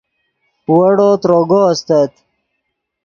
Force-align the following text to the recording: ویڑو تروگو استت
ویڑو 0.73 1.09
تروگو 1.21 1.59
استت 1.71 2.11